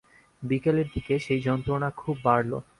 [0.43, 2.51] বিকেলের দিকে সেই যন্ত্রণা খুব বাড়ল।